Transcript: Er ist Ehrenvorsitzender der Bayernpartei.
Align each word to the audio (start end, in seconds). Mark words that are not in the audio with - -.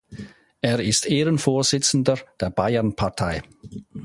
Er 0.63 0.79
ist 0.79 1.05
Ehrenvorsitzender 1.05 2.17
der 2.39 2.49
Bayernpartei. 2.49 3.43